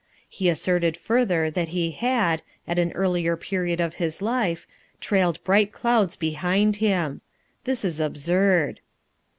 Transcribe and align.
He 0.27 0.49
asserted 0.49 0.97
further 0.97 1.51
that 1.51 1.67
he 1.67 1.91
had, 1.91 2.41
at 2.67 2.79
an 2.79 2.91
earlier 2.93 3.37
period 3.37 3.79
of 3.79 3.93
his 4.01 4.19
life, 4.19 4.65
trailed 4.99 5.43
bright 5.43 5.71
clouds 5.71 6.15
behind 6.15 6.77
him. 6.77 7.21
This 7.65 7.83
was 7.83 7.99
absurd. 7.99 8.79